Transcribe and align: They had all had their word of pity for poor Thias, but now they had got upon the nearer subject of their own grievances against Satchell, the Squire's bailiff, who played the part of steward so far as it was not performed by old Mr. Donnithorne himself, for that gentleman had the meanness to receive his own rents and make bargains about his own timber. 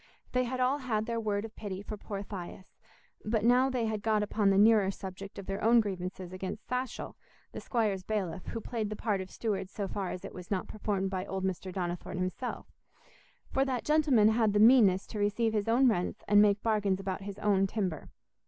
They 0.31 0.45
had 0.45 0.59
all 0.59 0.79
had 0.79 1.05
their 1.05 1.19
word 1.19 1.45
of 1.45 1.55
pity 1.55 1.83
for 1.83 1.95
poor 1.95 2.23
Thias, 2.23 2.79
but 3.23 3.45
now 3.45 3.69
they 3.69 3.85
had 3.85 4.01
got 4.01 4.23
upon 4.23 4.49
the 4.49 4.57
nearer 4.57 4.89
subject 4.89 5.37
of 5.37 5.45
their 5.45 5.63
own 5.63 5.79
grievances 5.79 6.33
against 6.33 6.67
Satchell, 6.67 7.15
the 7.51 7.59
Squire's 7.61 8.01
bailiff, 8.01 8.47
who 8.47 8.59
played 8.61 8.89
the 8.89 8.95
part 8.95 9.21
of 9.21 9.29
steward 9.29 9.69
so 9.69 9.87
far 9.87 10.09
as 10.09 10.25
it 10.25 10.33
was 10.33 10.49
not 10.49 10.67
performed 10.67 11.11
by 11.11 11.23
old 11.27 11.43
Mr. 11.45 11.71
Donnithorne 11.71 12.17
himself, 12.17 12.65
for 13.51 13.63
that 13.63 13.85
gentleman 13.85 14.29
had 14.29 14.53
the 14.53 14.59
meanness 14.59 15.05
to 15.05 15.19
receive 15.19 15.53
his 15.53 15.67
own 15.67 15.87
rents 15.87 16.23
and 16.27 16.41
make 16.41 16.63
bargains 16.63 16.99
about 16.99 17.21
his 17.21 17.37
own 17.37 17.67
timber. 17.67 18.09